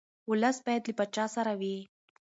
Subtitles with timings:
[0.29, 1.75] ولس باید له پاچا سره وي.